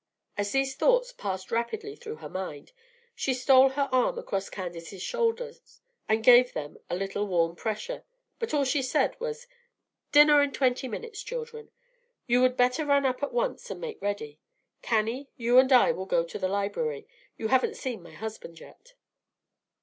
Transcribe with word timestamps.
As 0.35 0.51
these 0.51 0.75
thoughts 0.75 1.11
passed 1.11 1.51
rapidly 1.51 1.95
through 1.95 2.15
her 2.15 2.27
mind, 2.27 2.71
she 3.13 3.35
stole 3.35 3.69
her 3.69 3.87
arm 3.91 4.17
across 4.17 4.49
Candace's 4.49 5.03
shoulders 5.03 5.79
and 6.09 6.23
gave 6.23 6.53
them 6.53 6.79
a 6.89 6.95
little 6.95 7.27
warm 7.27 7.55
pressure; 7.55 8.03
but 8.39 8.51
all 8.51 8.65
she 8.65 8.81
said 8.81 9.15
was, 9.19 9.45
"Dinner 10.11 10.41
in 10.41 10.53
twenty 10.53 10.87
minutes, 10.87 11.21
children. 11.21 11.69
You 12.25 12.41
would 12.41 12.57
better 12.57 12.83
run 12.83 13.05
up 13.05 13.21
at 13.21 13.31
once 13.31 13.69
and 13.69 13.79
make 13.79 14.01
ready. 14.01 14.39
Cannie, 14.81 15.29
you 15.37 15.59
and 15.59 15.71
I 15.71 15.91
will 15.91 16.07
go 16.07 16.23
to 16.23 16.39
the 16.39 16.47
library, 16.47 17.07
you 17.37 17.49
haven't 17.49 17.77
seen 17.77 18.01
my 18.01 18.13
husband 18.13 18.59
yet." 18.59 18.95